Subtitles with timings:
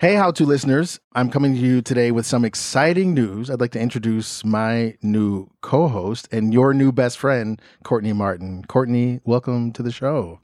[0.00, 0.98] Hey, How To listeners.
[1.14, 3.50] I'm coming to you today with some exciting news.
[3.50, 8.64] I'd like to introduce my new co host and your new best friend, Courtney Martin.
[8.64, 10.40] Courtney, welcome to the show.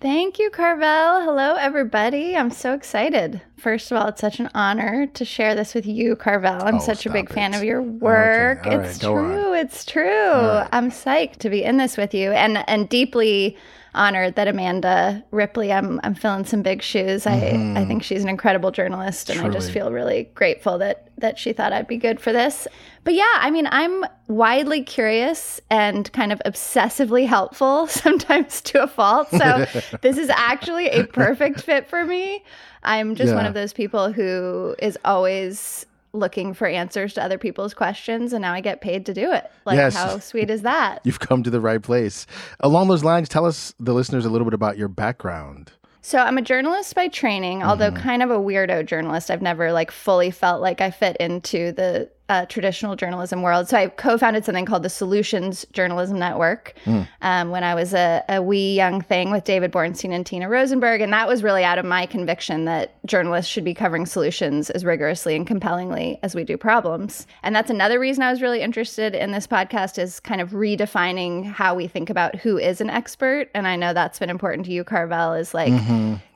[0.00, 1.24] Thank you, Carvell.
[1.24, 2.36] Hello, everybody.
[2.36, 3.42] I'm so excited.
[3.58, 6.62] First of all, it's such an honor to share this with you, Carvell.
[6.62, 8.64] I'm Oh, such a big stop fan of your work.
[8.64, 9.24] Okay, it's right, go on.
[9.32, 9.52] true.
[9.54, 10.04] It's true.
[10.08, 10.68] right.
[10.72, 13.56] I'm psyched to be in this with you and and deeply
[13.94, 17.26] honored that Amanda Ripley, I'm I'm filling some big shoes.
[17.26, 19.74] I, I think she's an incredible journalist and I just Mm-hmm.
[19.74, 22.66] Feel really grateful that that she thought I'd be good for this.
[23.04, 28.86] But yeah, I mean, I'm widely curious and kind of obsessively helpful, sometimes to a
[28.86, 29.28] fault.
[29.30, 29.66] So
[30.02, 32.42] this is actually a perfect fit for me.
[32.82, 37.74] I'm just one of those people who is always looking for answers to other people's
[37.74, 39.50] questions and now I get paid to do it.
[39.64, 39.94] Like Yes.
[39.94, 41.00] how sweet is that?
[41.04, 42.26] You've come to the right place.
[42.60, 45.72] Along those lines, tell us, the listeners, a little bit about your background.
[46.02, 48.02] So I'm a journalist by training, although mm-hmm.
[48.02, 49.30] kind of a weirdo journalist.
[49.30, 53.68] I've never like fully felt like I fit into the uh, traditional journalism world.
[53.68, 56.74] So I co-founded something called the Solutions Journalism Network
[57.22, 61.00] um, when I was a, a wee young thing with David Bornstein and Tina Rosenberg,
[61.00, 64.84] and that was really out of my conviction that journalists should be covering solutions as
[64.84, 67.26] rigorously and compellingly as we do problems.
[67.42, 71.44] And that's another reason I was really interested in this podcast is kind of redefining
[71.44, 73.50] how we think about who is an expert.
[73.54, 75.72] And I know that's been important to you, Carvell, is like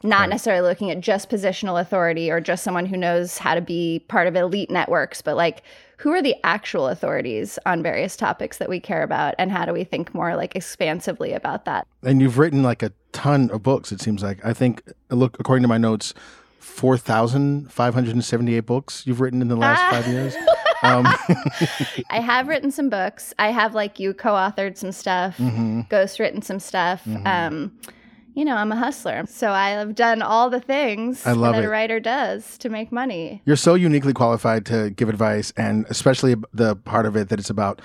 [0.02, 4.00] not necessarily looking at just positional authority or just someone who knows how to be
[4.08, 5.62] part of elite networks, but like
[5.98, 9.72] who are the actual authorities on various topics that we care about and how do
[9.72, 11.86] we think more like expansively about that?
[12.02, 14.44] And you've written like a ton of books, it seems like.
[14.44, 16.12] I think, look, according to my notes,
[16.60, 19.90] 4,578 books you've written in the last Ah.
[19.90, 20.34] five years.
[20.82, 21.06] Um,
[22.10, 23.32] I have written some books.
[23.38, 25.80] I have like you co-authored some stuff, Mm-hmm.
[25.88, 27.00] ghost written some stuff.
[27.24, 27.72] Um,
[28.34, 29.24] you know, I'm a hustler.
[29.28, 31.66] So I have done all the things I love that it.
[31.66, 33.40] a writer does to make money.
[33.44, 37.50] You're so uniquely qualified to give advice, and especially the part of it that it's
[37.50, 37.80] about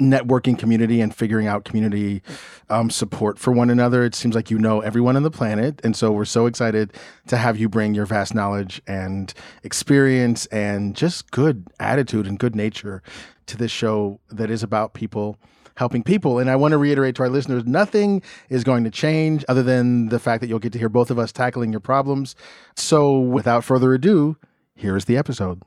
[0.00, 2.20] networking community and figuring out community
[2.68, 4.04] um, support for one another.
[4.04, 6.92] It seems like you know everyone on the planet, and so we're so excited
[7.28, 9.32] to have you bring your vast knowledge and
[9.62, 13.02] experience and just good attitude and good nature
[13.46, 15.38] to this show that is about people
[15.76, 16.38] helping people.
[16.38, 20.08] And I want to reiterate to our listeners nothing is going to change other than
[20.08, 22.34] the fact that you'll get to hear both of us tackling your problems.
[22.76, 24.36] So without further ado,
[24.74, 25.62] here is the episode.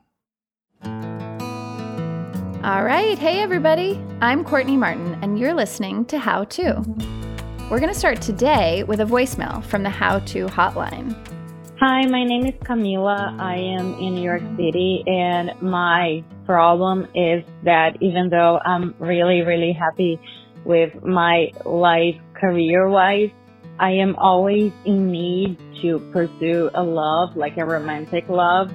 [2.64, 3.18] All right.
[3.18, 4.00] Hey, everybody.
[4.20, 6.82] I'm Courtney Martin, and you're listening to How To.
[7.70, 11.14] We're going to start today with a voicemail from the How To hotline.
[11.80, 13.38] Hi, my name is Camila.
[13.38, 19.42] I am in New York City and my problem is that even though I'm really,
[19.42, 20.18] really happy
[20.64, 23.30] with my life career wise,
[23.78, 28.72] I am always in need to pursue a love, like a romantic love.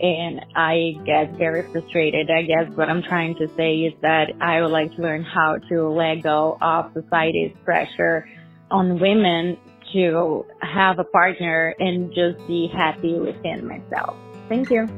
[0.00, 2.28] And I get very frustrated.
[2.30, 5.56] I guess what I'm trying to say is that I would like to learn how
[5.70, 8.28] to let go of society's pressure
[8.70, 9.56] on women
[9.92, 14.16] to have a partner and just be happy within myself.
[14.48, 14.88] Thank you.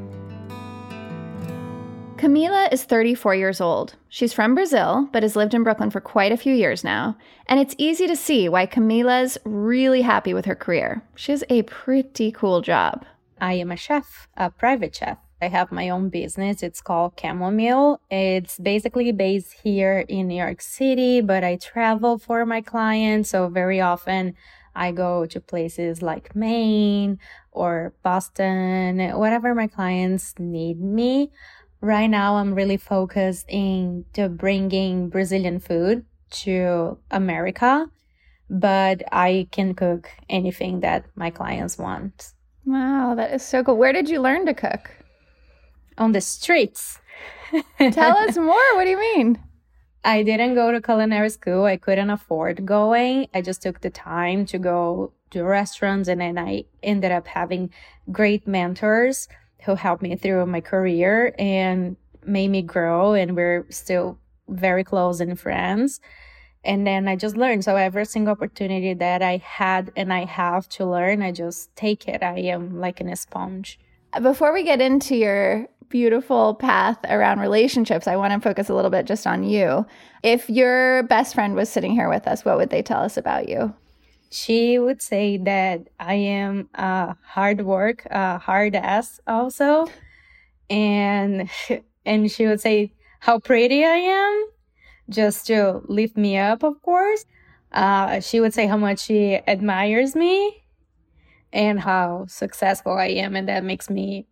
[2.16, 3.97] Camila is 34 years old.
[4.09, 7.19] She's from Brazil, but has lived in Brooklyn for quite a few years now.
[7.47, 11.03] And it's easy to see why Camila's really happy with her career.
[11.16, 13.04] She has a pretty cool job.
[13.41, 15.19] I am a chef, a private chef.
[15.43, 16.62] I have my own business.
[16.62, 18.00] It's called Chamomile.
[18.10, 23.31] It's basically based here in New York City, but I travel for my clients.
[23.31, 24.34] So very often
[24.74, 27.18] I go to places like Maine
[27.52, 31.30] or Boston, whatever my clients need me.
[31.80, 36.04] Right now, I'm really focused in to bringing Brazilian food
[36.44, 37.90] to America,
[38.48, 42.32] but I can cook anything that my clients want.
[42.64, 43.76] Wow, that is so cool.
[43.76, 44.91] Where did you learn to cook?
[45.98, 46.98] on the streets.
[47.78, 48.74] Tell us more.
[48.74, 49.38] What do you mean?
[50.04, 51.65] I didn't go to culinary school.
[51.65, 53.28] I couldn't afford going.
[53.32, 57.70] I just took the time to go to restaurants and then I ended up having
[58.12, 59.28] great mentors
[59.65, 65.21] who helped me through my career and made me grow and we're still very close
[65.21, 66.01] and friends.
[66.65, 67.65] And then I just learned.
[67.65, 72.09] So every single opportunity that I had and I have to learn, I just take
[72.09, 72.22] it.
[72.22, 73.78] I am like an sponge.
[74.22, 78.91] Before we get into your beautiful path around relationships, I want to focus a little
[78.91, 79.86] bit just on you.
[80.24, 83.48] If your best friend was sitting here with us, what would they tell us about
[83.48, 83.72] you?
[84.28, 89.86] She would say that I am a hard work, a hard ass also.
[90.68, 91.48] And
[92.04, 94.46] and she would say how pretty I am
[95.08, 97.24] just to lift me up, of course.
[97.70, 100.64] Uh, she would say how much she admires me
[101.52, 103.36] and how successful I am.
[103.36, 104.26] And that makes me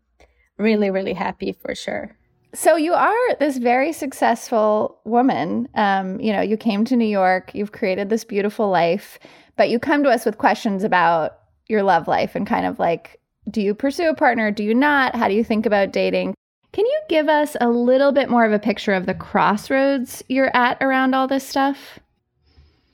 [0.58, 2.16] really, really happy for sure.
[2.54, 5.68] So you are this very successful woman.
[5.74, 9.18] Um, you know, you came to New York, you've created this beautiful life,
[9.56, 11.38] but you come to us with questions about
[11.68, 13.20] your love life and kind of like,
[13.50, 14.50] do you pursue a partner?
[14.50, 15.16] Do you not?
[15.16, 16.34] How do you think about dating?
[16.72, 20.54] Can you give us a little bit more of a picture of the crossroads you're
[20.54, 21.98] at around all this stuff?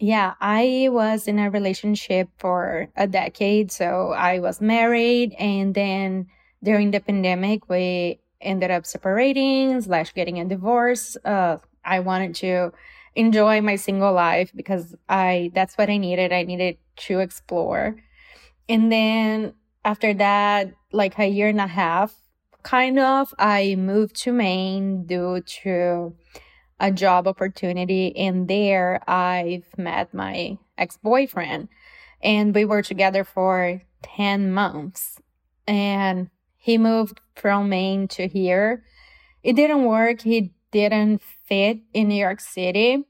[0.01, 3.73] Yeah, I was in a relationship for a decade.
[3.73, 6.29] So I was married and then
[6.63, 11.17] during the pandemic, we ended up separating slash getting a divorce.
[11.25, 12.73] Uh, I wanted to
[13.15, 16.33] enjoy my single life because I, that's what I needed.
[16.33, 16.79] I needed
[17.09, 17.97] to explore.
[18.69, 22.15] And then after that, like a year and a half,
[22.63, 26.15] kind of, I moved to Maine due to
[26.81, 28.17] a job opportunity.
[28.17, 31.69] And there I've met my ex boyfriend
[32.23, 35.21] and we were together for 10 months.
[35.67, 36.31] And
[36.69, 38.85] he moved from Maine to here.
[39.43, 40.21] It didn't work.
[40.21, 43.07] He didn't fit in New York City.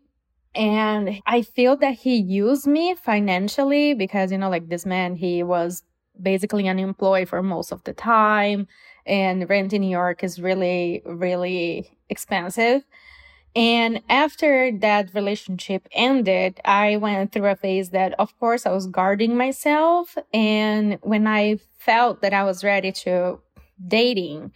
[0.54, 5.42] And I feel that he used me financially because, you know, like this man, he
[5.42, 5.82] was
[6.22, 8.68] basically unemployed for most of the time.
[9.04, 12.84] And rent in New York is really, really expensive.
[13.56, 18.86] And after that relationship ended, I went through a phase that, of course, I was
[18.86, 20.16] guarding myself.
[20.32, 23.40] And when I felt that I was ready to
[23.86, 24.52] dating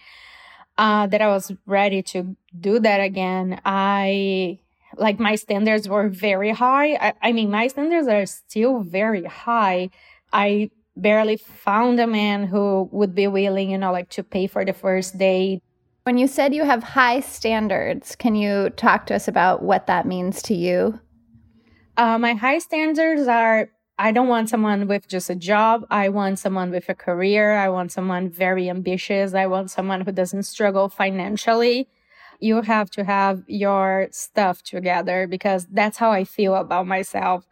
[0.79, 3.61] uh, that I was ready to do that again.
[3.65, 4.59] I
[4.97, 6.95] like my standards were very high.
[6.95, 9.91] I, I mean, my standards are still very high.
[10.33, 14.65] I barely found a man who would be willing, you know, like to pay for
[14.65, 15.63] the first date.
[16.05, 20.07] When you said you have high standards, can you talk to us about what that
[20.07, 21.01] means to you?
[21.97, 23.71] Uh, my high standards are
[24.03, 25.87] I don't want someone with just a job.
[25.89, 27.53] I want someone with a career.
[27.53, 29.33] I want someone very ambitious.
[29.33, 31.89] I want someone who doesn't struggle financially.
[32.41, 37.47] You have to have your stuff together because that's how I feel about myself.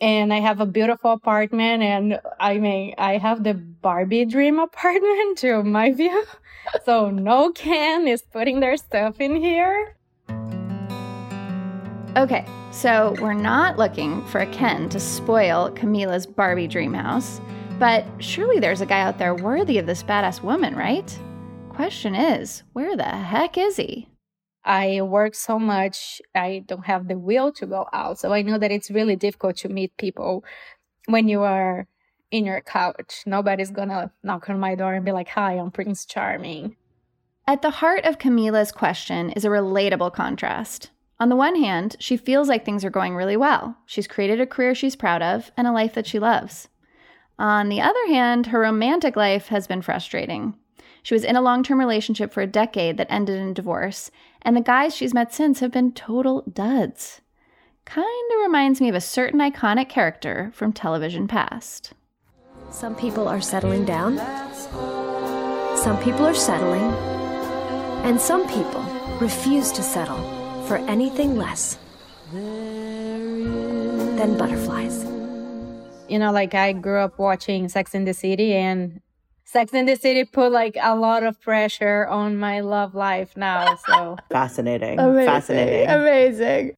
[0.00, 5.38] And I have a beautiful apartment and I mean, I have the Barbie dream apartment
[5.38, 6.24] to my view.
[6.84, 9.94] So no can is putting their stuff in here.
[12.16, 17.40] Okay, so we're not looking for a Ken to spoil Camila's Barbie dream house,
[17.78, 21.16] but surely there's a guy out there worthy of this badass woman, right?
[21.68, 24.08] Question is, where the heck is he?
[24.64, 28.18] I work so much, I don't have the will to go out.
[28.18, 30.42] So I know that it's really difficult to meet people
[31.06, 31.86] when you are
[32.32, 33.22] in your couch.
[33.24, 36.74] Nobody's gonna knock on my door and be like, Hi, I'm Prince Charming.
[37.46, 40.90] At the heart of Camila's question is a relatable contrast.
[41.20, 43.76] On the one hand, she feels like things are going really well.
[43.84, 46.68] She's created a career she's proud of and a life that she loves.
[47.38, 50.54] On the other hand, her romantic life has been frustrating.
[51.02, 54.56] She was in a long term relationship for a decade that ended in divorce, and
[54.56, 57.20] the guys she's met since have been total duds.
[57.84, 61.92] Kinda reminds me of a certain iconic character from television past.
[62.70, 64.16] Some people are settling down,
[65.76, 66.92] some people are settling,
[68.04, 68.82] and some people
[69.20, 70.39] refuse to settle
[70.70, 71.78] for anything less
[72.32, 73.58] than
[74.38, 75.02] butterflies.
[76.08, 79.00] You know, like I grew up watching Sex in the City and
[79.42, 83.74] Sex in the City put like a lot of pressure on my love life now.
[83.84, 85.00] So fascinating.
[85.00, 85.26] Amazing.
[85.26, 85.88] Fascinating.
[85.88, 86.74] Amazing.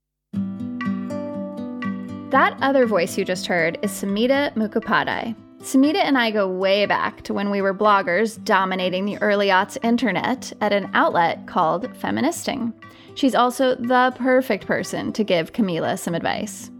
[2.30, 5.37] That other voice you just heard is Samhita Mukhopadhyay.
[5.61, 9.76] Samhita and I go way back to when we were bloggers dominating the early aughts
[9.84, 12.72] internet at an outlet called Feministing.
[13.14, 16.71] She's also the perfect person to give Camila some advice.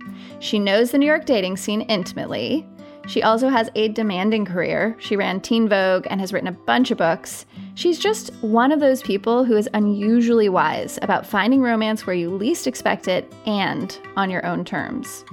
[0.41, 2.67] She knows the New York dating scene intimately.
[3.07, 4.97] She also has a demanding career.
[4.99, 7.47] She ran Teen Vogue and has written a bunch of books.
[7.75, 12.31] She's just one of those people who is unusually wise about finding romance where you
[12.31, 15.25] least expect it and on your own terms.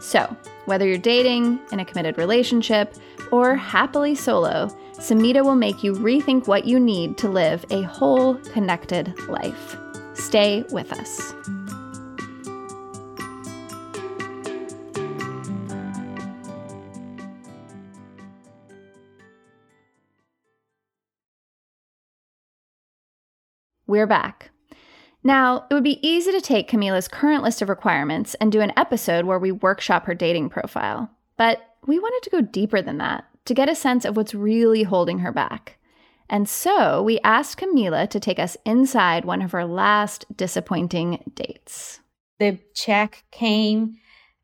[0.00, 0.34] So,
[0.66, 2.94] whether you're dating, in a committed relationship,
[3.32, 8.34] or happily solo, Samhita will make you rethink what you need to live a whole
[8.52, 9.76] connected life.
[10.18, 11.34] Stay with us.
[23.86, 24.50] We're back.
[25.24, 28.72] Now, it would be easy to take Camila's current list of requirements and do an
[28.76, 31.10] episode where we workshop her dating profile.
[31.38, 34.82] But we wanted to go deeper than that to get a sense of what's really
[34.82, 35.77] holding her back.
[36.28, 42.00] And so we asked Camila to take us inside one of her last disappointing dates.
[42.38, 43.96] The check came,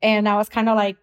[0.03, 0.97] and I was kind of like,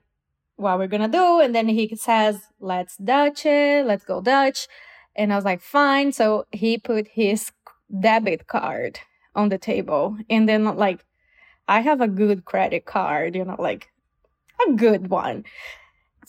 [0.55, 1.39] what we're gonna do?
[1.39, 4.67] And then he says, let's Dutch it, let's go Dutch.
[5.15, 6.11] And I was like, fine.
[6.11, 7.51] So he put his
[7.99, 8.99] debit card
[9.35, 10.17] on the table.
[10.29, 11.05] And then, like,
[11.67, 13.89] I have a good credit card, you know, like
[14.67, 15.43] a good one.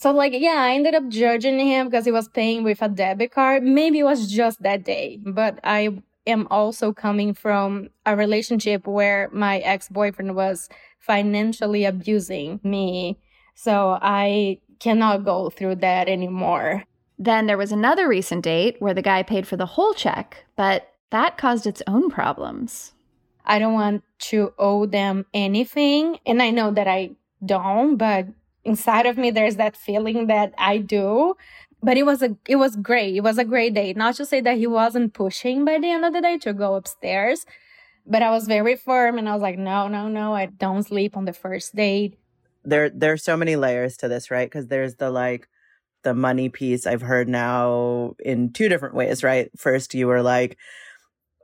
[0.03, 3.31] So, like, yeah, I ended up judging him because he was paying with a debit
[3.31, 3.63] card.
[3.63, 9.29] Maybe it was just that day, but I am also coming from a relationship where
[9.31, 10.67] my ex boyfriend was
[10.99, 13.17] financially abusing me.
[13.55, 16.83] So I cannot go through that anymore.
[17.17, 20.95] Then there was another recent date where the guy paid for the whole check, but
[21.11, 22.91] that caused its own problems.
[23.45, 26.19] I don't want to owe them anything.
[26.25, 27.11] And I know that I
[27.45, 28.27] don't, but
[28.63, 31.35] inside of me, there's that feeling that I do.
[31.81, 33.15] But it was a, it was great.
[33.15, 33.97] It was a great date.
[33.97, 36.75] Not to say that he wasn't pushing by the end of the day to go
[36.75, 37.45] upstairs,
[38.05, 41.17] but I was very firm and I was like, no, no, no, I don't sleep
[41.17, 42.17] on the first date.
[42.63, 44.49] There, there's so many layers to this, right?
[44.49, 45.49] Because there's the like,
[46.03, 49.49] the money piece I've heard now in two different ways, right?
[49.57, 50.57] First, you were like,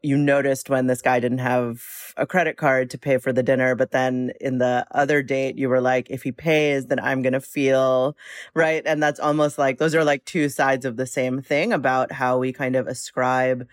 [0.03, 1.83] you noticed when this guy didn't have
[2.17, 5.69] a credit card to pay for the dinner, but then in the other date, you
[5.69, 8.15] were like, if he pays, then I'm going to feel
[8.53, 8.83] right.
[8.85, 12.37] And that's almost like those are like two sides of the same thing about how
[12.37, 13.67] we kind of ascribe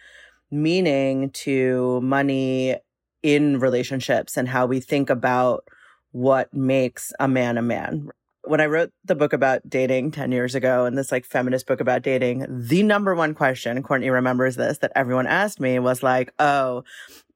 [0.50, 2.76] meaning to money
[3.22, 5.64] in relationships and how we think about
[6.12, 8.08] what makes a man a man
[8.46, 11.80] when I wrote the book about dating 10 years ago and this like feminist book
[11.80, 16.32] about dating, the number one question, Courtney remembers this, that everyone asked me was like,
[16.38, 16.84] oh,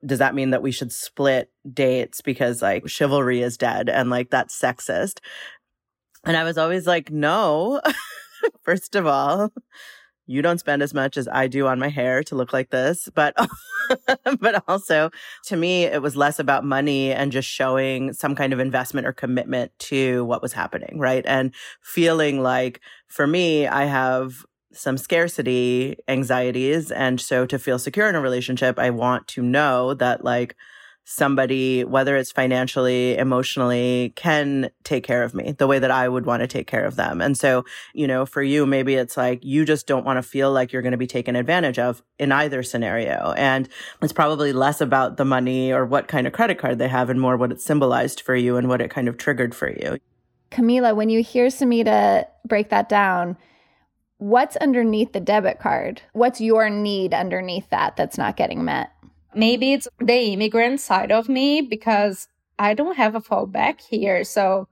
[0.05, 4.31] does that mean that we should split dates because like chivalry is dead and like
[4.31, 5.19] that's sexist?
[6.25, 7.81] And I was always like, no,
[8.63, 9.53] first of all,
[10.27, 13.09] you don't spend as much as I do on my hair to look like this,
[13.15, 13.35] but
[14.41, 15.11] but also
[15.47, 19.13] to me it was less about money and just showing some kind of investment or
[19.13, 21.25] commitment to what was happening, right?
[21.27, 28.09] And feeling like for me I have some scarcity anxieties and so to feel secure
[28.09, 30.55] in a relationship I want to know that like
[31.11, 36.25] somebody, whether it's financially, emotionally, can take care of me the way that I would
[36.25, 37.21] want to take care of them.
[37.21, 40.53] And so, you know, for you, maybe it's like you just don't want to feel
[40.53, 43.35] like you're going to be taken advantage of in either scenario.
[43.37, 43.69] And
[44.01, 47.21] it's probably less about the money or what kind of credit card they have and
[47.21, 49.99] more what it symbolized for you and what it kind of triggered for you.
[50.53, 53.37] Camila, when you hear Samhita break that down,
[54.19, 56.03] what's underneath the debit card?
[56.13, 58.91] What's your need underneath that that's not getting met?
[59.35, 64.25] Maybe it's the immigrant side of me because I don't have a fallback here.
[64.25, 64.69] So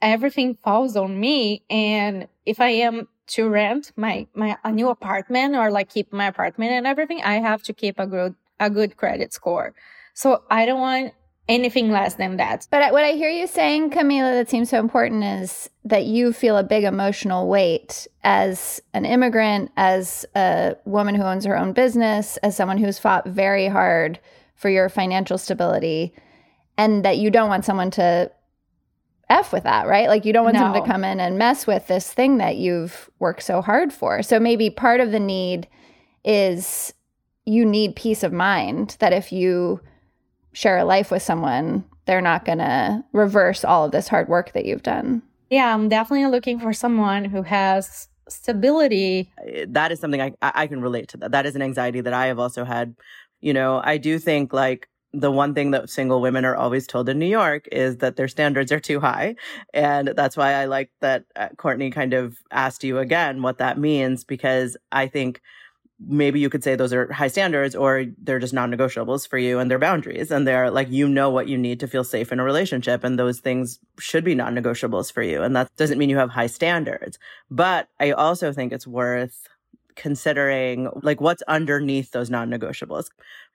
[0.00, 1.62] everything falls on me.
[1.70, 6.26] And if I am to rent my, my, a new apartment or like keep my
[6.26, 9.74] apartment and everything, I have to keep a good, a good credit score.
[10.14, 11.14] So I don't want
[11.48, 12.66] anything less than that.
[12.70, 16.56] But what I hear you saying, Camila, that seems so important is that you feel
[16.56, 22.36] a big emotional weight as an immigrant, as a woman who owns her own business,
[22.38, 24.20] as someone who's fought very hard
[24.54, 26.14] for your financial stability,
[26.78, 28.30] and that you don't want someone to
[29.28, 30.08] F with that, right?
[30.08, 30.60] Like you don't want no.
[30.60, 34.22] someone to come in and mess with this thing that you've worked so hard for.
[34.22, 35.66] So maybe part of the need
[36.24, 36.94] is
[37.44, 39.80] you need peace of mind that if you
[40.52, 44.52] share a life with someone, they're not going to reverse all of this hard work
[44.52, 45.22] that you've done.
[45.50, 49.30] Yeah, I'm definitely looking for someone who has stability.
[49.68, 51.16] That is something I I can relate to.
[51.18, 52.94] That that is an anxiety that I have also had.
[53.40, 57.08] You know, I do think like the one thing that single women are always told
[57.08, 59.36] in New York is that their standards are too high.
[59.74, 63.78] And that's why I like that uh, Courtney kind of asked you again what that
[63.78, 65.42] means, because I think
[66.06, 69.70] maybe you could say those are high standards or they're just non-negotiables for you and
[69.70, 70.30] they're boundaries.
[70.30, 73.18] And they're like you know what you need to feel safe in a relationship and
[73.18, 75.42] those things should be non-negotiables for you.
[75.42, 77.18] And that doesn't mean you have high standards.
[77.50, 79.48] But i also think it's worth
[79.94, 83.06] considering like what's underneath those non-negotiables?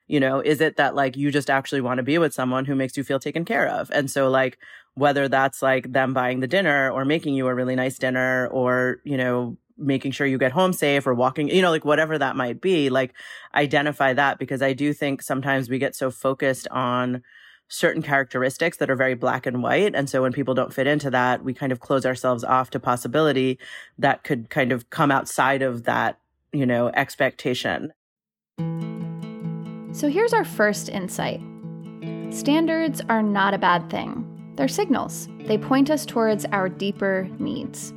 [0.06, 2.74] You know is it that like you just actually want to be with someone who
[2.74, 3.90] makes you feel taken care of?
[3.92, 4.58] And so like
[4.94, 9.00] whether that's like them buying the dinner or making you a really nice dinner or
[9.04, 12.36] you know making sure you get home safe or walking, you know, like whatever that
[12.36, 13.14] might be, like
[13.54, 17.22] identify that because I do think sometimes we get so focused on
[17.68, 19.94] certain characteristics that are very black and white.
[19.94, 22.80] And so when people don't fit into that, we kind of close ourselves off to
[22.80, 23.58] possibility
[23.98, 26.18] that could kind of come outside of that,
[26.52, 27.92] you know, expectation.
[29.92, 31.40] So here's our first insight
[32.30, 34.24] standards are not a bad thing.
[34.56, 35.28] They're signals.
[35.40, 37.92] They point us towards our deeper needs.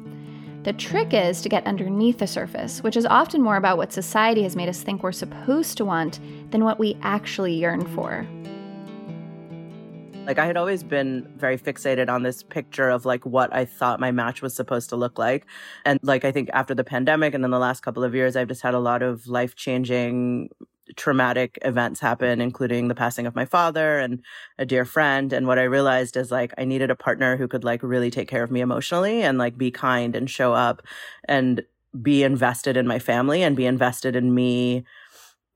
[0.64, 4.44] The trick is to get underneath the surface, which is often more about what society
[4.44, 6.20] has made us think we're supposed to want
[6.52, 8.28] than what we actually yearn for.
[10.28, 14.00] Like I had always been very fixated on this picture of like what I thought
[14.00, 15.48] my match was supposed to look like.
[15.84, 18.48] And like I think after the pandemic and then the last couple of years I've
[18.48, 20.52] just had a lot of life-changing
[20.96, 24.22] traumatic events happen, including the passing of my father and
[24.58, 25.34] a dear friend.
[25.34, 28.28] And what I realized is like I needed a partner who could like really take
[28.28, 30.82] care of me emotionally and like be kind and show up
[31.26, 31.64] and
[32.02, 34.86] be invested in my family and be invested in me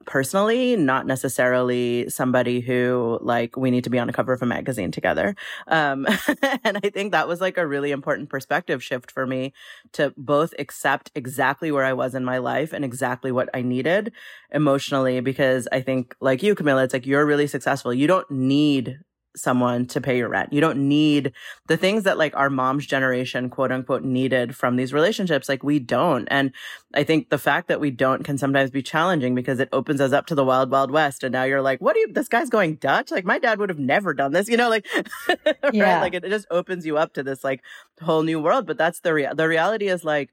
[0.06, 4.46] personally, not necessarily somebody who like we need to be on a cover of a
[4.46, 5.34] magazine together.
[5.66, 6.06] Um,
[6.64, 9.52] and I think that was like a really important perspective shift for me
[9.92, 14.12] to both accept exactly where I was in my life and exactly what I needed
[14.50, 15.20] emotionally.
[15.20, 17.92] Because I think like you, Camila, it's like you're really successful.
[17.92, 19.00] You don't need
[19.36, 20.52] someone to pay your rent.
[20.52, 21.32] You don't need
[21.66, 25.48] the things that like our mom's generation, quote unquote, needed from these relationships.
[25.48, 26.26] Like we don't.
[26.30, 26.52] And
[26.94, 30.12] I think the fact that we don't can sometimes be challenging because it opens us
[30.12, 31.22] up to the wild, wild west.
[31.22, 33.10] And now you're like, what are you, this guy's going Dutch?
[33.10, 34.86] Like my dad would have never done this, you know, like,
[35.72, 35.94] yeah.
[35.94, 36.00] right?
[36.00, 37.62] Like it, it just opens you up to this like
[38.00, 38.66] whole new world.
[38.66, 40.30] But that's the real, the reality is like,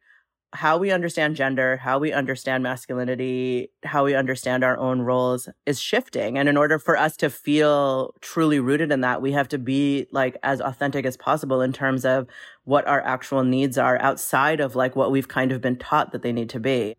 [0.54, 5.82] how we understand gender, how we understand masculinity, how we understand our own roles is
[5.82, 6.38] shifting.
[6.38, 10.08] And in order for us to feel truly rooted in that, we have to be
[10.12, 12.28] like as authentic as possible in terms of
[12.66, 16.22] what our actual needs are outside of like what we've kind of been taught that
[16.22, 16.96] they need to be.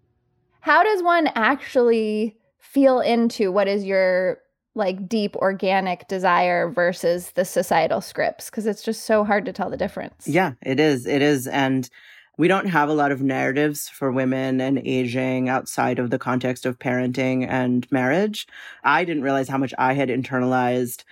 [0.60, 4.38] How does one actually feel into what is your
[4.74, 8.50] like deep organic desire versus the societal scripts?
[8.50, 10.26] Because it's just so hard to tell the difference.
[10.26, 11.06] Yeah, it is.
[11.06, 11.46] It is.
[11.46, 11.88] And
[12.36, 16.66] we don't have a lot of narratives for women and aging outside of the context
[16.66, 18.46] of parenting and marriage.
[18.82, 21.04] I didn't realize how much I had internalized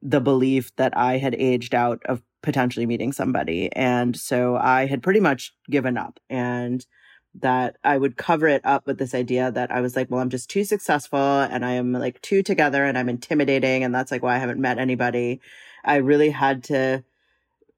[0.00, 3.72] the belief that I had aged out of potentially meeting somebody.
[3.72, 6.86] And so I had pretty much given up and
[7.34, 10.30] that I would cover it up with this idea that I was like, well, I'm
[10.30, 13.84] just too successful and I am like too together and I'm intimidating.
[13.84, 15.40] And that's like why I haven't met anybody.
[15.84, 17.04] I really had to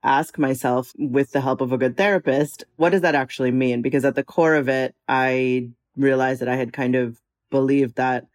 [0.03, 3.83] ask myself with the help of a good therapist, what does that actually mean?
[3.83, 8.27] Because at the core of it, I realized that I had kind of believed that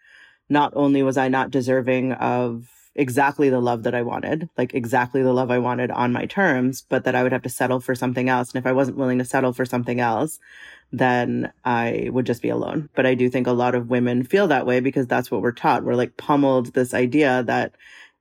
[0.50, 5.22] not only was I not deserving of exactly the love that I wanted, like exactly
[5.22, 7.94] the love I wanted on my terms, but that I would have to settle for
[7.94, 8.52] something else.
[8.52, 10.40] And if I wasn't willing to settle for something else,
[10.92, 12.90] then I would just be alone.
[12.96, 15.52] But I do think a lot of women feel that way because that's what we're
[15.52, 15.84] taught.
[15.84, 17.74] We're like pummeled this idea that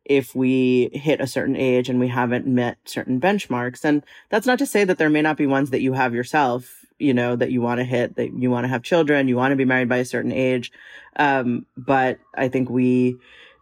[0.05, 3.85] if we hit a certain age and we haven't met certain benchmarks.
[3.85, 6.85] And that's not to say that there may not be ones that you have yourself,
[6.99, 9.53] you know, that you want to hit, that you want to have children, you want
[9.53, 10.73] to be married by a certain age.
[11.17, 13.17] Um, but I think we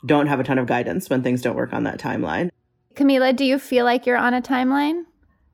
[0.05, 2.51] don't have a ton of guidance when things don't work on that timeline.
[2.95, 5.05] Camila, do you feel like you're on a timeline?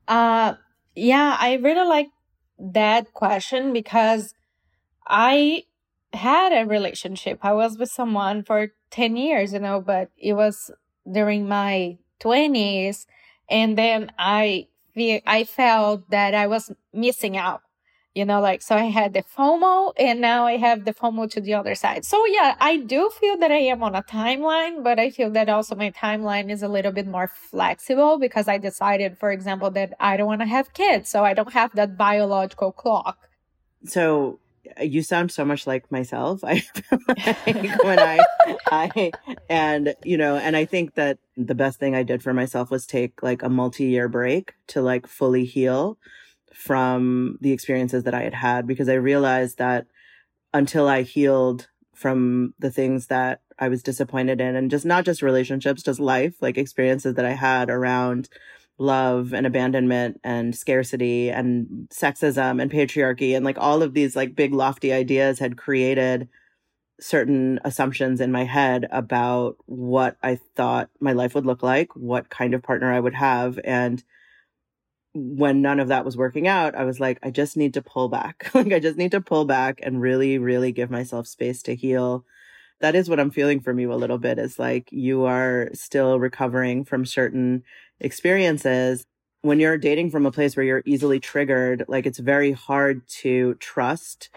[0.07, 0.55] Uh,
[0.95, 2.09] yeah, I really like
[2.57, 4.33] that question because
[5.07, 5.63] I
[6.13, 7.39] had a relationship.
[7.43, 10.71] I was with someone for 10 years, you know, but it was
[11.11, 13.05] during my 20s.
[13.49, 17.61] And then I feel, I felt that I was missing out,
[18.13, 21.41] you know, like, so I had the FOMO and now I have the FOMO to
[21.41, 22.05] the other side.
[22.05, 25.49] So yeah, I do feel that I am on a timeline, but I feel that
[25.49, 29.93] also my timeline is a little bit more flexible because I decided, for example, that
[29.99, 31.09] I don't want to have kids.
[31.09, 33.17] So I don't have that biological clock.
[33.85, 34.39] So
[34.79, 36.41] Uh, you sound so much like myself.
[36.43, 36.63] I
[37.45, 38.19] like when I,
[38.67, 39.11] I,
[39.49, 42.85] and you know, and I think that the best thing I did for myself was
[42.85, 45.97] take like a multi-year break to like fully heal
[46.53, 49.87] from the experiences that I had had because I realized that
[50.53, 55.21] until I healed from the things that I was disappointed in and just not just
[55.21, 58.29] relationships, just life, like experiences that I had around
[58.79, 64.35] love and abandonment and scarcity and sexism and patriarchy and like all of these like
[64.35, 66.29] big lofty ideas had created
[67.01, 72.29] certain assumptions in my head about what I thought my life would look like, what
[72.29, 74.03] kind of partner I would have and
[75.13, 78.09] when none of that was working out, I was like, I just need to pull
[78.09, 78.51] back.
[78.53, 82.25] like, I just need to pull back and really, really give myself space to heal.
[82.79, 86.19] That is what I'm feeling from you a little bit is like you are still
[86.19, 87.63] recovering from certain
[87.99, 89.05] experiences
[89.41, 93.55] when you're dating from a place where you're easily triggered like it's very hard to
[93.55, 94.29] trust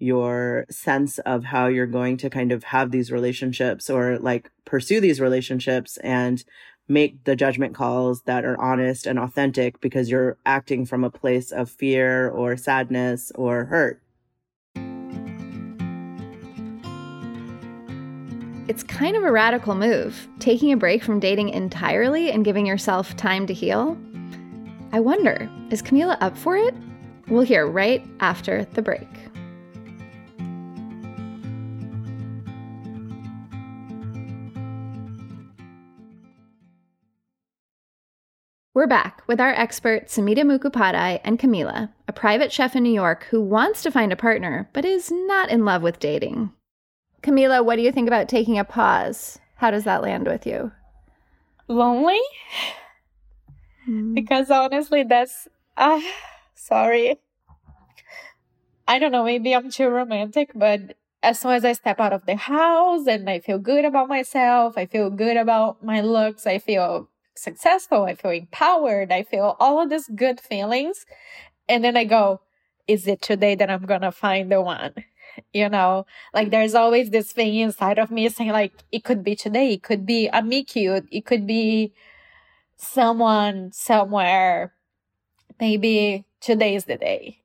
[0.00, 5.00] your sense of how you're going to kind of have these relationships or like pursue
[5.00, 6.42] these relationships and
[6.88, 11.52] make the judgment calls that are honest and authentic because you're acting from a place
[11.52, 14.02] of fear or sadness or hurt.
[18.70, 23.16] It's kind of a radical move, taking a break from dating entirely and giving yourself
[23.16, 23.98] time to heal.
[24.92, 26.72] I wonder, is Camila up for it?
[27.26, 29.08] We'll hear right after the break.
[38.72, 43.26] We're back with our expert Samhita Mukhopadhyay and Camila, a private chef in New York
[43.30, 46.52] who wants to find a partner but is not in love with dating.
[47.22, 49.38] Camila, what do you think about taking a pause?
[49.56, 50.72] How does that land with you?
[51.68, 52.20] Lonely?
[53.88, 54.14] Mm.
[54.14, 55.48] Because honestly, that's.
[55.76, 56.00] Uh,
[56.54, 57.20] sorry.
[58.88, 62.26] I don't know, maybe I'm too romantic, but as soon as I step out of
[62.26, 66.58] the house and I feel good about myself, I feel good about my looks, I
[66.58, 71.06] feel successful, I feel empowered, I feel all of these good feelings.
[71.68, 72.40] And then I go,
[72.88, 74.92] is it today that I'm gonna find the one?
[75.52, 76.50] You know, like mm-hmm.
[76.50, 80.06] there's always this thing inside of me saying, like, it could be today, it could
[80.06, 81.92] be a me cute, it could be
[82.76, 84.72] someone somewhere.
[85.60, 87.42] Maybe today is the day.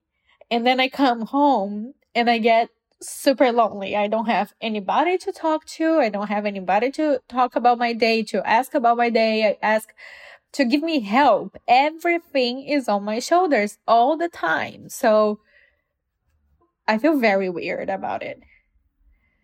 [0.49, 2.69] And then I come home and I get
[3.01, 3.95] super lonely.
[3.95, 5.99] I don't have anybody to talk to.
[5.99, 9.45] I don't have anybody to talk about my day, to ask about my day.
[9.45, 9.93] I ask
[10.53, 11.57] to give me help.
[11.67, 14.89] Everything is on my shoulders all the time.
[14.89, 15.39] So
[16.87, 18.41] I feel very weird about it.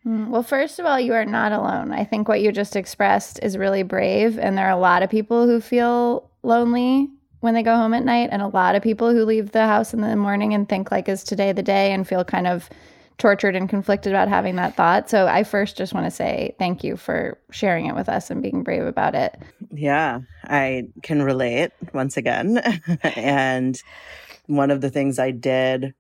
[0.04, 1.92] Hmm, well, first of all, you are not alone.
[1.92, 4.40] I think what you just expressed is really brave.
[4.40, 7.08] And there are a lot of people who feel lonely
[7.42, 9.96] when they go home at night, and a lot of people who leave the house
[9.96, 12.70] in the morning and think, like, is today the day and feel kind of
[13.18, 15.10] tortured and conflicted about having that thought.
[15.10, 18.42] So I first just want to say thank you for sharing it with us and
[18.42, 19.40] being brave about it.
[19.72, 22.58] Yeah, I can relate once again.
[23.16, 23.82] and
[24.48, 25.94] one of the things I did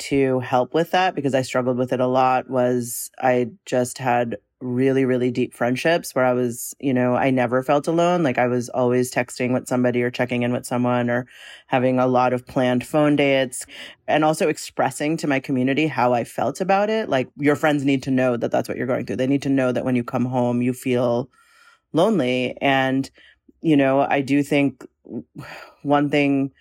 [0.00, 4.36] to help with that because I struggled with it a lot was I just had
[4.60, 8.22] really, really deep friendships where I was, you know, I never felt alone.
[8.22, 11.26] Like I was always texting with somebody or checking in with someone or
[11.66, 13.64] having a lot of planned phone dates
[14.06, 17.08] and also expressing to my community how I felt about it.
[17.08, 19.16] Like your friends need to know that that's what you're going through.
[19.16, 21.30] They need to know that when you come home, you feel
[21.92, 22.56] lonely.
[22.60, 23.10] And,
[23.62, 24.84] you know, I do think
[25.82, 26.52] one thing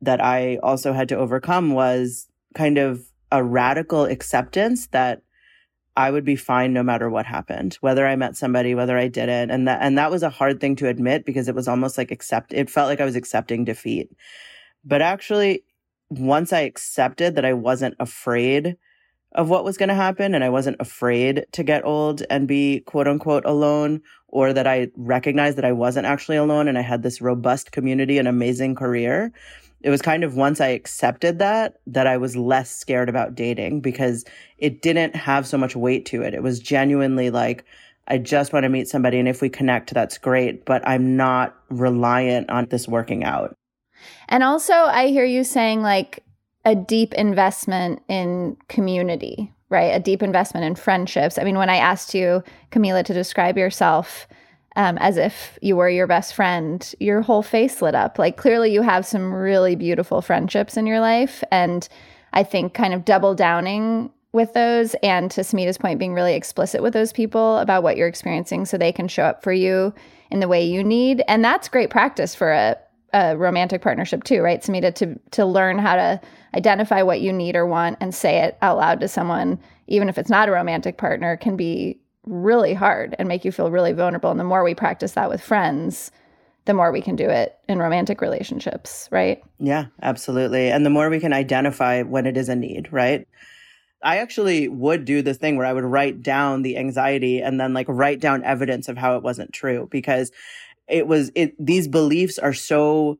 [0.00, 5.22] that I also had to overcome was kind of a radical acceptance that
[5.96, 9.50] I would be fine no matter what happened, whether I met somebody, whether I didn't.
[9.50, 12.10] And that, and that was a hard thing to admit because it was almost like
[12.10, 14.10] accept, it felt like I was accepting defeat.
[14.84, 15.64] But actually,
[16.08, 18.76] once I accepted that I wasn't afraid
[19.34, 22.80] of what was going to happen and I wasn't afraid to get old and be
[22.80, 27.02] quote unquote alone, or that I recognized that I wasn't actually alone and I had
[27.02, 29.32] this robust community and amazing career,
[29.82, 33.80] it was kind of once I accepted that, that I was less scared about dating
[33.80, 34.24] because
[34.58, 36.34] it didn't have so much weight to it.
[36.34, 37.64] It was genuinely like,
[38.08, 39.18] I just want to meet somebody.
[39.18, 40.64] And if we connect, that's great.
[40.64, 43.54] But I'm not reliant on this working out.
[44.28, 46.24] And also, I hear you saying like
[46.64, 49.94] a deep investment in community, right?
[49.94, 51.38] A deep investment in friendships.
[51.38, 54.26] I mean, when I asked you, Camila, to describe yourself,
[54.76, 58.18] um, as if you were your best friend, your whole face lit up.
[58.18, 61.88] Like clearly, you have some really beautiful friendships in your life, and
[62.32, 66.82] I think kind of double downing with those, and to Samhita's point, being really explicit
[66.82, 69.92] with those people about what you're experiencing, so they can show up for you
[70.30, 72.76] in the way you need, and that's great practice for a,
[73.12, 74.94] a romantic partnership too, right, Samhita?
[74.94, 76.20] To to learn how to
[76.54, 80.16] identify what you need or want and say it out loud to someone, even if
[80.16, 84.30] it's not a romantic partner, can be really hard and make you feel really vulnerable.
[84.30, 86.10] And the more we practice that with friends,
[86.64, 89.42] the more we can do it in romantic relationships, right?
[89.58, 90.70] Yeah, absolutely.
[90.70, 93.26] And the more we can identify when it is a need, right?
[94.02, 97.72] I actually would do this thing where I would write down the anxiety and then
[97.72, 100.30] like write down evidence of how it wasn't true because
[100.88, 103.18] it was it these beliefs are so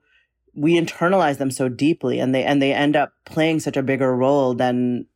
[0.54, 4.14] we internalize them so deeply and they and they end up playing such a bigger
[4.14, 5.06] role than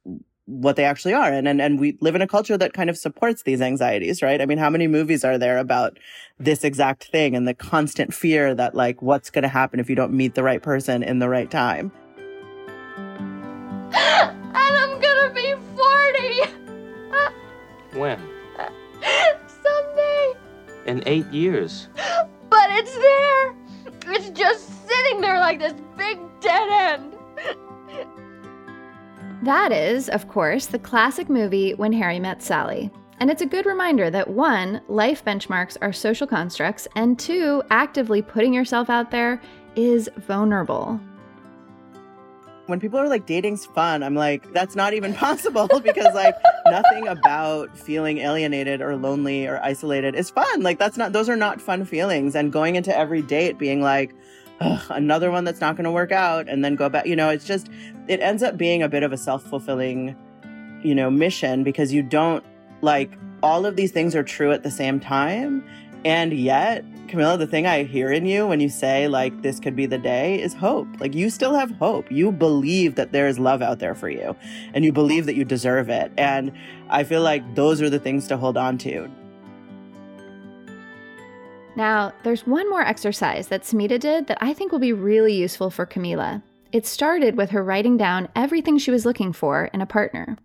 [0.46, 1.30] what they actually are.
[1.30, 4.40] And, and, and we live in a culture that kind of supports these anxieties, right?
[4.40, 5.98] I mean, how many movies are there about
[6.38, 9.96] this exact thing and the constant fear that like, what's going to happen if you
[9.96, 11.90] don't meet the right person in the right time?
[12.96, 16.40] and I'm going to be 40.
[17.98, 18.20] when?
[19.62, 20.32] Someday.
[20.86, 21.88] In eight years.
[22.48, 23.54] But it's there.
[24.14, 27.15] It's just sitting there like this big dead end.
[29.42, 32.90] That is, of course, the classic movie When Harry Met Sally.
[33.20, 38.22] And it's a good reminder that one, life benchmarks are social constructs, and two, actively
[38.22, 39.40] putting yourself out there
[39.74, 40.98] is vulnerable.
[42.66, 46.34] When people are like, dating's fun, I'm like, that's not even possible because, like,
[46.66, 50.62] nothing about feeling alienated or lonely or isolated is fun.
[50.62, 52.34] Like, that's not, those are not fun feelings.
[52.34, 54.14] And going into every date being like,
[54.60, 57.44] another one that's not going to work out and then go back you know it's
[57.44, 57.68] just
[58.08, 60.16] it ends up being a bit of a self-fulfilling
[60.82, 62.44] you know mission because you don't
[62.80, 65.62] like all of these things are true at the same time
[66.06, 69.74] And yet, Camila, the thing I hear in you when you say, like, this could
[69.74, 70.86] be the day is hope.
[71.00, 72.12] Like, you still have hope.
[72.12, 74.36] You believe that there is love out there for you
[74.72, 76.12] and you believe that you deserve it.
[76.16, 76.52] And
[76.90, 79.10] I feel like those are the things to hold on to.
[81.76, 85.70] Now, there's one more exercise that Samhita did that I think will be really useful
[85.70, 86.42] for Camila.
[86.72, 90.36] It started with her writing down everything she was looking for in a partner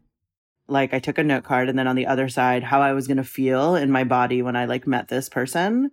[0.72, 3.08] like I took a note card and then on the other side how I was
[3.08, 5.92] going to feel in my body when I like met this person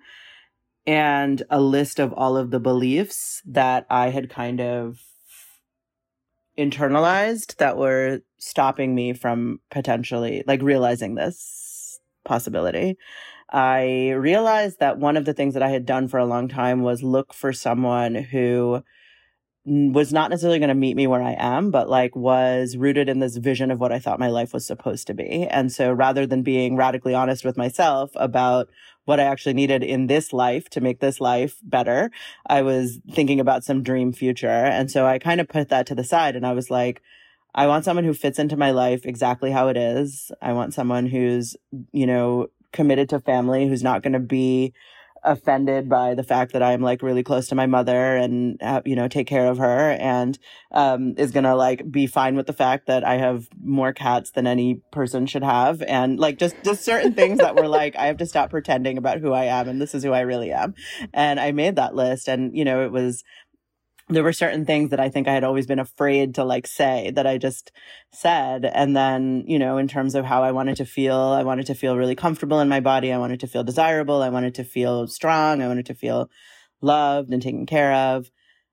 [0.86, 5.00] and a list of all of the beliefs that I had kind of
[6.56, 12.96] internalized that were stopping me from potentially like realizing this possibility.
[13.50, 16.82] I realized that one of the things that I had done for a long time
[16.82, 18.82] was look for someone who
[19.64, 23.18] was not necessarily going to meet me where I am, but like was rooted in
[23.18, 25.46] this vision of what I thought my life was supposed to be.
[25.46, 28.68] And so rather than being radically honest with myself about
[29.04, 32.10] what I actually needed in this life to make this life better,
[32.46, 34.48] I was thinking about some dream future.
[34.48, 37.02] And so I kind of put that to the side and I was like,
[37.54, 40.30] I want someone who fits into my life exactly how it is.
[40.40, 41.56] I want someone who's,
[41.92, 44.72] you know, committed to family, who's not going to be
[45.24, 48.96] offended by the fact that I'm like really close to my mother and uh, you
[48.96, 50.38] know take care of her and
[50.72, 54.46] um, is gonna like be fine with the fact that I have more cats than
[54.46, 58.18] any person should have and like just just certain things that were like I have
[58.18, 60.74] to stop pretending about who I am and this is who I really am.
[61.12, 63.24] And I made that list and you know it was
[64.08, 67.10] there were certain things that I think I had always been afraid to like say
[67.14, 67.72] that I just
[68.12, 68.64] said.
[68.64, 71.74] And then, you know, in terms of how I wanted to feel, I wanted to
[71.74, 73.12] feel really comfortable in my body.
[73.12, 74.22] I wanted to feel desirable.
[74.22, 75.62] I wanted to feel strong.
[75.62, 76.30] I wanted to feel
[76.80, 78.30] loved and taken care of.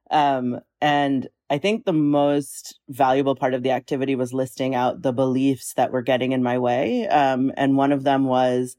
[0.10, 5.14] Um, and I think the most valuable part of the activity was listing out the
[5.14, 7.08] beliefs that were getting in my way.
[7.08, 8.78] Um, and one of them was,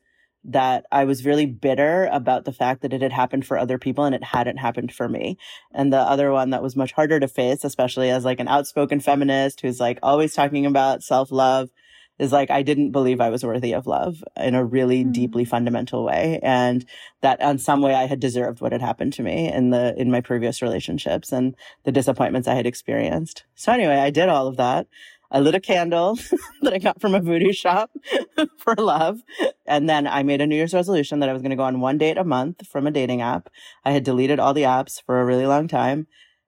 [0.49, 4.05] that I was really bitter about the fact that it had happened for other people
[4.05, 5.37] and it hadn't happened for me.
[5.73, 9.01] And the other one that was much harder to face, especially as like an outspoken
[9.01, 11.71] feminist who's like always talking about self love,
[12.19, 15.13] is like I didn't believe I was worthy of love in a really mm-hmm.
[15.13, 16.41] deeply fundamental way.
[16.43, 16.85] And
[17.21, 20.11] that in some way I had deserved what had happened to me in the in
[20.11, 21.55] my previous relationships and
[21.85, 23.45] the disappointments I had experienced.
[23.55, 24.87] So anyway, I did all of that.
[25.31, 26.19] I lit a candle
[26.63, 27.91] that I got from a voodoo shop
[28.59, 29.21] for love.
[29.67, 31.81] And then I made a New Year's resolution that I was going to go on
[31.81, 33.49] one date a month from a dating app.
[33.85, 36.07] I had deleted all the apps for a really long time.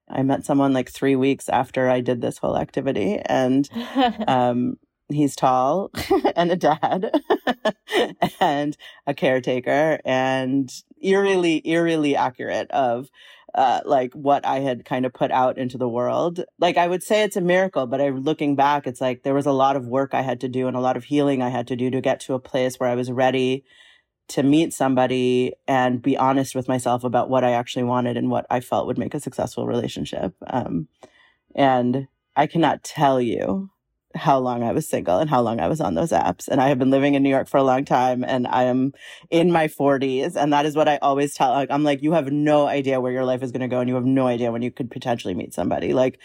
[0.09, 3.19] I met someone like three weeks after I did this whole activity.
[3.19, 3.69] And
[4.29, 4.77] um,
[5.09, 5.91] he's tall
[6.37, 7.21] and a dad
[8.41, 10.71] and a caretaker and
[11.03, 13.09] eerily, eerily accurate of
[13.55, 16.45] uh, like what I had kind of put out into the world.
[16.59, 19.47] Like I would say it's a miracle, but I looking back, it's like there was
[19.47, 21.67] a lot of work I had to do and a lot of healing I had
[21.69, 23.65] to do to get to a place where I was ready
[24.29, 28.47] to meet somebody and be honest with myself about what I actually wanted and what
[28.51, 30.35] I felt would make a successful relationship.
[30.47, 30.89] Um,
[31.55, 33.71] and I cannot tell you
[34.19, 36.49] how long I was single and how long I was on those apps.
[36.49, 38.93] And I have been living in New York for a long time and I am
[39.31, 40.37] in my 40s.
[40.37, 41.53] And that is what I always tell.
[41.53, 43.89] Like, I'm like, you have no idea where your life is going to go and
[43.89, 45.93] you have no idea when you could potentially meet somebody.
[45.95, 46.19] Like,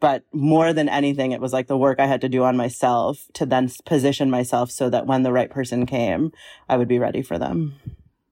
[0.00, 3.26] but more than anything, it was like the work I had to do on myself
[3.34, 6.32] to then position myself so that when the right person came,
[6.68, 7.74] I would be ready for them.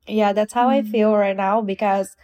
[0.07, 0.87] Yeah, that's how mm-hmm.
[0.87, 2.16] I feel right now because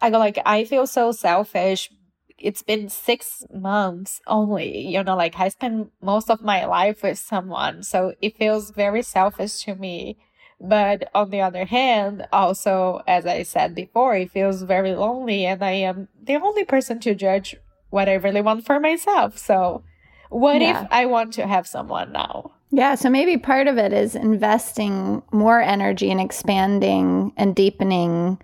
[0.00, 1.90] I go like, I feel so selfish
[2.38, 7.18] it's been six months only you know like i spent most of my life with
[7.18, 10.16] someone so it feels very selfish to me.
[10.58, 15.62] But on the other hand also as i said before it feels very lonely and
[15.62, 17.56] i am the only person to judge
[17.90, 19.36] what i really want for myself.
[19.36, 19.84] So
[20.30, 20.82] what yeah.
[20.82, 22.52] if i want to have someone now?
[22.70, 28.38] Yeah, so maybe part of it is investing more energy and expanding and deepening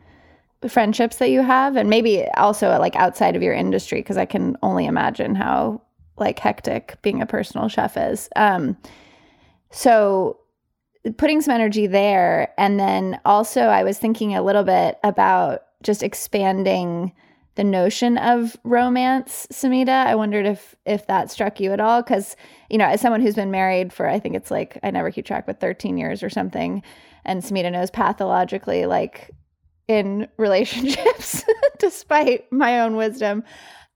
[0.69, 4.57] friendships that you have and maybe also like outside of your industry because I can
[4.63, 5.83] only imagine how
[6.17, 8.29] like hectic being a personal chef is.
[8.37, 8.77] Um
[9.71, 10.39] so
[11.17, 16.03] putting some energy there and then also I was thinking a little bit about just
[16.03, 17.13] expanding
[17.55, 20.07] the notion of romance, Samhita.
[20.07, 22.37] I wondered if if that struck you at all cuz
[22.71, 25.27] you know, as someone who's been married for I think it's like I never keep
[25.27, 26.83] track but 13 years or something
[27.25, 29.31] and Samhita knows pathologically like
[29.89, 31.45] in relationships,
[31.79, 33.45] despite my own wisdom.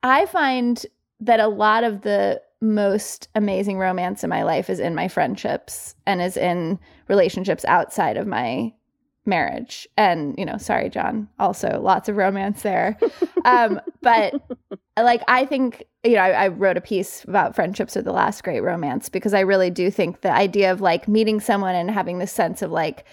[0.03, 0.85] I find
[1.21, 5.95] that a lot of the most amazing romance in my life is in my friendships
[6.07, 8.73] and is in relationships outside of my
[9.27, 9.87] marriage.
[9.97, 12.97] And, you know, sorry, John, also lots of romance there.
[13.45, 14.35] um, but
[14.97, 18.45] like, I think, you know, I, I wrote a piece about friendships are the last
[18.45, 22.19] great romance because I really do think the idea of like meeting someone and having
[22.19, 23.05] this sense of like,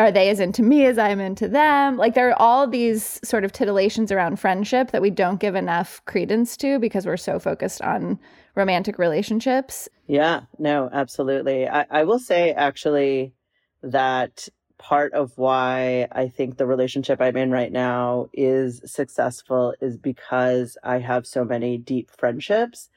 [0.00, 1.98] are they as into me as I'm into them?
[1.98, 6.02] Like there are all these sort of titillations around friendship that we don't give enough
[6.06, 8.18] credence to because we're so focused on
[8.54, 9.90] romantic relationships.
[10.06, 11.68] Yeah, no, absolutely.
[11.68, 13.34] I, I will say actually
[13.82, 19.98] that part of why I think the relationship I'm in right now is successful is
[19.98, 22.88] because I have so many deep friendships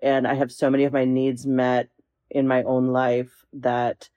[0.00, 1.88] and I have so many of my needs met
[2.30, 4.08] in my own life that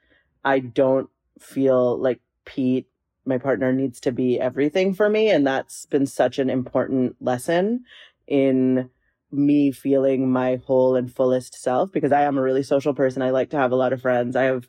[0.44, 2.88] I don't feel like Pete,
[3.26, 5.30] my partner, needs to be everything for me.
[5.30, 7.84] And that's been such an important lesson
[8.28, 8.90] in
[9.32, 13.22] me feeling my whole and fullest self because I am a really social person.
[13.22, 14.36] I like to have a lot of friends.
[14.36, 14.68] I have,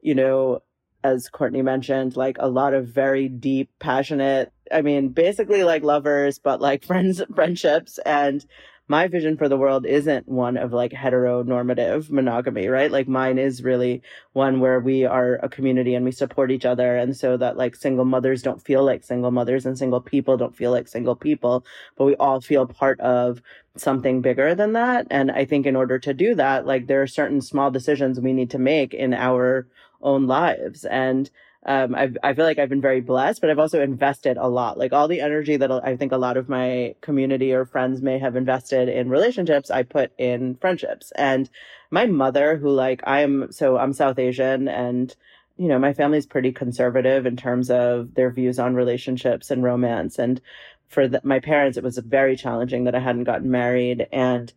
[0.00, 0.62] you know,
[1.04, 6.38] as Courtney mentioned, like a lot of very deep, passionate, I mean, basically like lovers,
[6.38, 7.98] but like friends, friendships.
[8.04, 8.44] And
[8.88, 12.90] my vision for the world isn't one of like heteronormative monogamy, right?
[12.90, 16.96] Like mine is really one where we are a community and we support each other.
[16.96, 20.56] And so that like single mothers don't feel like single mothers and single people don't
[20.56, 23.42] feel like single people, but we all feel part of
[23.76, 25.06] something bigger than that.
[25.10, 28.32] And I think in order to do that, like there are certain small decisions we
[28.32, 29.68] need to make in our
[30.00, 30.84] own lives.
[30.84, 31.30] And
[31.68, 34.78] um, I've, I feel like I've been very blessed, but I've also invested a lot.
[34.78, 38.18] Like all the energy that I think a lot of my community or friends may
[38.18, 41.12] have invested in relationships, I put in friendships.
[41.14, 41.50] And
[41.90, 45.14] my mother, who like I am, so I'm South Asian and
[45.58, 50.18] you know, my family's pretty conservative in terms of their views on relationships and romance.
[50.18, 50.40] And
[50.86, 54.06] for the, my parents, it was very challenging that I hadn't gotten married.
[54.10, 54.50] And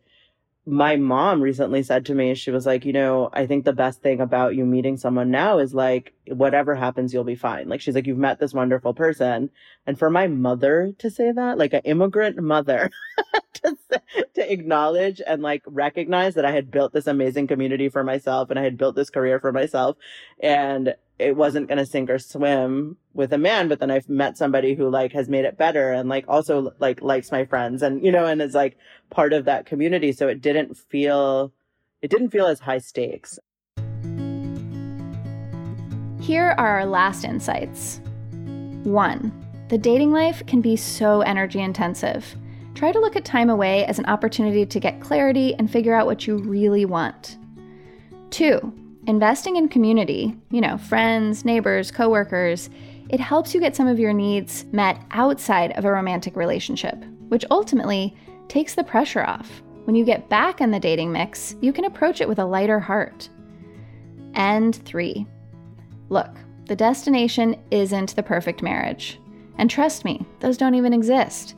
[0.66, 4.02] my mom recently said to me, she was like, you know, I think the best
[4.04, 7.68] thing about you meeting someone now is like, whatever happens, you'll be fine.
[7.68, 9.50] Like, she's like, you've met this wonderful person.
[9.88, 12.92] And for my mother to say that, like an immigrant mother,
[13.92, 14.02] to,
[14.36, 18.60] to acknowledge and like recognize that I had built this amazing community for myself and
[18.60, 19.98] I had built this career for myself.
[20.40, 24.38] And it wasn't going to sink or swim with a man, but then I've met
[24.38, 28.04] somebody who like has made it better and like also like likes my friends and,
[28.04, 28.78] you know, and is like
[29.10, 30.12] part of that community.
[30.12, 31.54] So it didn't feel,
[32.02, 33.38] it didn't feel as high stakes.
[36.20, 38.02] Here are our last insights.
[38.84, 39.32] One,
[39.70, 42.36] the dating life can be so energy intensive.
[42.76, 46.06] Try to look at time away as an opportunity to get clarity and figure out
[46.06, 47.38] what you really want.
[48.30, 48.74] Two,
[49.08, 52.70] Investing in community, you know, friends, neighbors, coworkers,
[53.10, 57.44] it helps you get some of your needs met outside of a romantic relationship, which
[57.50, 58.16] ultimately
[58.48, 59.64] takes the pressure off.
[59.86, 62.80] When you get back in the dating mix, you can approach it with a lighter
[62.80, 63.28] heart.
[64.36, 65.26] And three,
[66.10, 69.20] look, the destination isn't the perfect marriage.
[69.58, 71.56] And trust me, those don't even exist.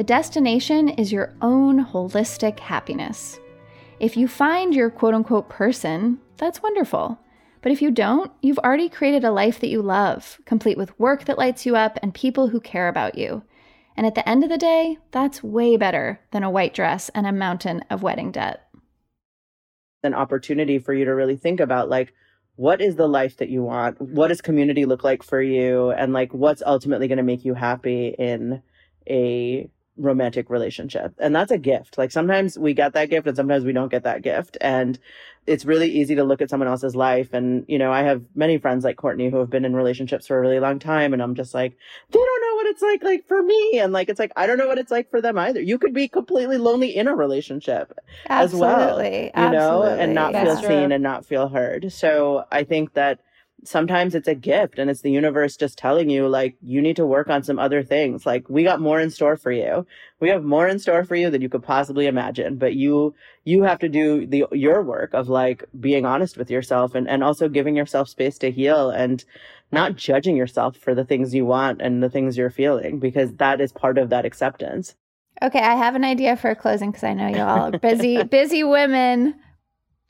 [0.00, 3.38] The destination is your own holistic happiness.
[3.98, 7.18] If you find your quote unquote person, that's wonderful.
[7.60, 11.26] But if you don't, you've already created a life that you love, complete with work
[11.26, 13.42] that lights you up and people who care about you.
[13.94, 17.26] And at the end of the day, that's way better than a white dress and
[17.26, 18.70] a mountain of wedding debt.
[20.02, 22.14] An opportunity for you to really think about like,
[22.56, 24.00] what is the life that you want?
[24.00, 25.90] What does community look like for you?
[25.90, 28.62] And like, what's ultimately going to make you happy in
[29.06, 31.14] a romantic relationship.
[31.18, 31.98] And that's a gift.
[31.98, 34.56] Like sometimes we get that gift and sometimes we don't get that gift.
[34.60, 34.98] And
[35.46, 37.32] it's really easy to look at someone else's life.
[37.32, 40.38] And, you know, I have many friends like Courtney who have been in relationships for
[40.38, 41.12] a really long time.
[41.12, 41.76] And I'm just like,
[42.10, 43.78] they don't know what it's like, like for me.
[43.78, 45.60] And like, it's like, I don't know what it's like for them either.
[45.60, 49.30] You could be completely lonely in a relationship Absolutely.
[49.32, 50.68] as well, you know, and not That's feel true.
[50.68, 51.92] seen and not feel heard.
[51.92, 53.20] So I think that
[53.64, 57.06] sometimes it's a gift and it's the universe just telling you like you need to
[57.06, 59.86] work on some other things like we got more in store for you
[60.20, 63.62] we have more in store for you than you could possibly imagine but you you
[63.62, 67.48] have to do the your work of like being honest with yourself and and also
[67.48, 69.24] giving yourself space to heal and
[69.72, 73.60] not judging yourself for the things you want and the things you're feeling because that
[73.60, 74.94] is part of that acceptance
[75.42, 78.22] Okay, I have an idea for a closing because I know you all are busy,
[78.30, 79.34] busy women.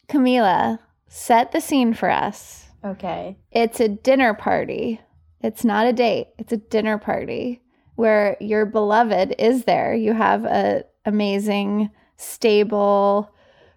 [0.09, 2.70] Camila, set the scene for us.
[2.85, 3.37] Okay.
[3.53, 5.01] It's a dinner party.
[5.43, 6.29] It's not a date.
[6.39, 7.63] It's a dinner party
[7.95, 9.95] where your beloved is there.
[9.95, 13.33] You have a amazing, stable,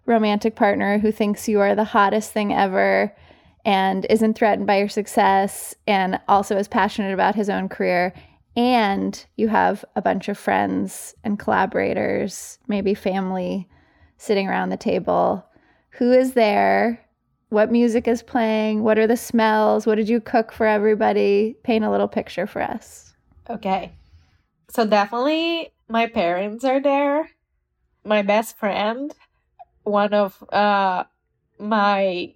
[0.05, 3.15] romantic partner who thinks you are the hottest thing ever
[3.65, 8.13] and isn't threatened by your success and also is passionate about his own career.
[8.55, 13.67] And you have a bunch of friends and collaborators, maybe family,
[14.17, 15.45] sitting around the table.
[15.91, 17.02] Who is there?
[17.53, 18.81] What music is playing?
[18.81, 19.85] What are the smells?
[19.85, 21.55] What did you cook for everybody?
[21.61, 23.13] Paint a little picture for us.
[23.47, 23.91] Okay.
[24.71, 27.29] So definitely my parents are there.
[28.03, 29.13] My best friend,
[29.83, 31.03] one of uh
[31.59, 32.33] my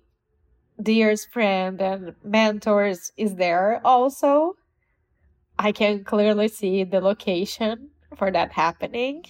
[0.79, 4.53] dearest friend and mentors is there also.
[5.57, 9.25] I can clearly see the location for that happening.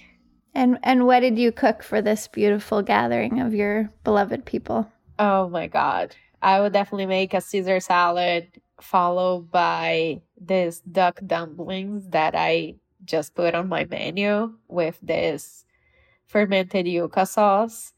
[0.54, 4.92] And and what did you cook for this beautiful gathering of your beloved people?
[5.20, 6.16] Oh my god.
[6.42, 13.34] I would definitely make a Caesar salad followed by this duck dumplings that I just
[13.34, 15.66] put on my menu with this
[16.28, 17.94] fermented yuca sauce.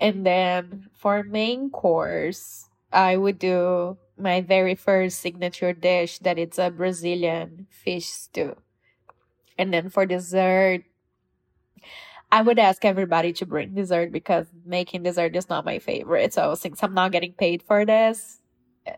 [0.00, 6.58] And then for main course, I would do my very first signature dish that it's
[6.58, 8.56] a Brazilian fish stew.
[9.58, 10.84] And then for dessert,
[12.32, 16.32] I would ask everybody to bring dessert because making dessert is not my favorite.
[16.32, 18.40] So since I'm not getting paid for this,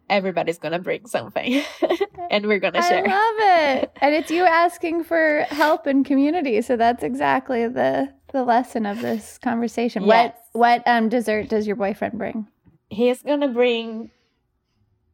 [0.09, 1.63] everybody's gonna bring something
[2.31, 3.05] and we're gonna share.
[3.05, 3.91] I love it.
[4.01, 6.63] and it's you asking for help in community.
[6.63, 10.05] So that's exactly the the lesson of this conversation.
[10.05, 10.37] Yes.
[10.53, 12.47] What what um dessert does your boyfriend bring?
[12.89, 14.13] He's gonna bring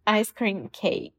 [0.07, 1.14] ice cream cake.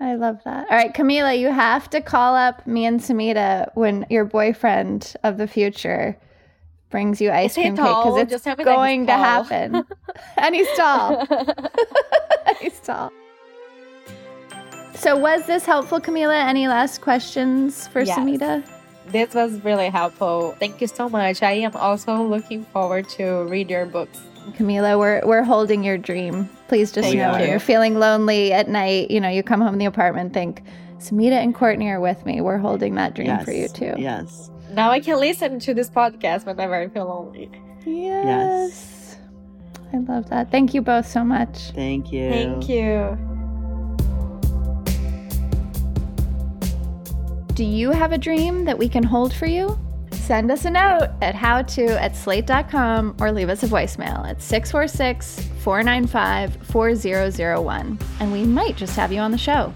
[0.00, 0.68] I love that.
[0.70, 5.38] All right, Camila, you have to call up me and Samhita when your boyfriend of
[5.38, 6.18] the future
[6.90, 9.84] brings you ice cream cake because it's Just tell me that he's going to happen.
[10.36, 11.26] and he's tall.
[12.60, 13.10] he's tall.
[14.94, 16.44] So, was this helpful, Camila?
[16.48, 18.18] Any last questions for Yes.
[18.18, 18.64] Samhita?
[19.08, 20.54] This was really helpful.
[20.60, 21.42] Thank you so much.
[21.42, 24.20] I am also looking forward to read your books.
[24.52, 26.48] Camila, we're we're holding your dream.
[26.72, 27.48] Please just Thank know when you.
[27.48, 30.62] you're feeling lonely at night, you know, you come home in the apartment, think,
[30.96, 32.40] Samhita and Courtney are with me.
[32.40, 33.92] We're holding that dream for you too.
[33.98, 34.50] Yes.
[34.70, 37.50] Now I can listen to this podcast whenever I feel lonely.
[37.84, 39.18] Yes.
[39.92, 40.50] I love that.
[40.50, 41.72] Thank you both so much.
[41.72, 42.30] Thank you.
[42.30, 43.18] Thank you.
[47.52, 49.78] Do you have a dream that we can hold for you?
[50.32, 55.46] Send us a note at howto at slate.com or leave us a voicemail at 646
[55.58, 59.70] 495 4001, and we might just have you on the show.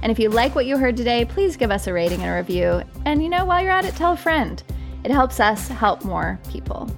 [0.00, 2.34] And if you like what you heard today, please give us a rating and a
[2.34, 2.82] review.
[3.04, 4.62] And you know, while you're at it, tell a friend.
[5.04, 6.90] It helps us help more people.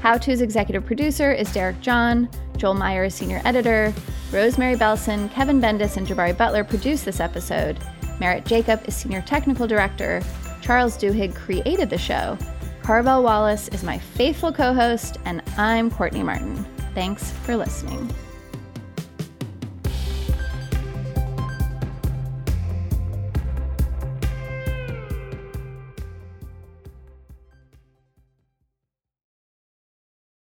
[0.00, 2.30] How To's executive producer is Derek John.
[2.56, 3.92] Joel Meyer is senior editor.
[4.30, 7.80] Rosemary Belson, Kevin Bendis, and Jabari Butler produced this episode.
[8.20, 10.22] Merritt Jacob is senior technical director.
[10.68, 12.36] Charles Duhigg created the show.
[12.82, 16.62] Carvell Wallace is my faithful co host, and I'm Courtney Martin.
[16.94, 18.14] Thanks for listening.